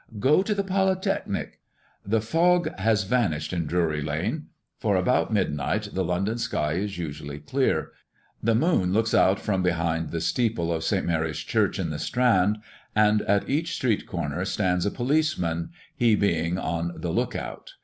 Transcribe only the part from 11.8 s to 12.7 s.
the Strand,